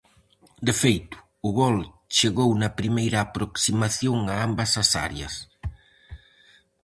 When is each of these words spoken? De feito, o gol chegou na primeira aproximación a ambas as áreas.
De 0.67 0.73
feito, 0.81 1.15
o 1.47 1.49
gol 1.59 1.77
chegou 2.17 2.49
na 2.61 2.69
primeira 2.79 3.17
aproximación 3.21 4.17
a 4.33 4.35
ambas 4.47 4.71
as 4.83 4.89
áreas. 5.07 5.33